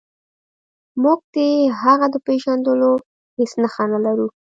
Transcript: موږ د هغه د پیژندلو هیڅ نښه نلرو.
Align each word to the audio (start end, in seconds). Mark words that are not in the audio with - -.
موږ 1.03 1.19
د 1.33 1.35
هغه 1.81 2.05
د 2.13 2.15
پیژندلو 2.27 2.91
هیڅ 3.37 3.51
نښه 3.61 3.83
نلرو. 3.91 4.27